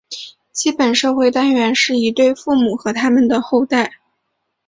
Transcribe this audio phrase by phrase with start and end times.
[0.51, 3.99] 基本社会单元是一对父母和它们的后代。